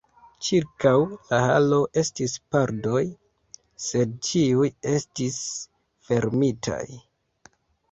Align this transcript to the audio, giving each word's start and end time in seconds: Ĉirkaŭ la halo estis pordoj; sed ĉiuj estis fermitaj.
Ĉirkaŭ 0.45 0.93
la 1.33 1.41
halo 1.47 1.77
estis 2.03 2.33
pordoj; 2.55 3.03
sed 3.89 4.17
ĉiuj 4.31 4.73
estis 4.95 5.39
fermitaj. 6.11 6.83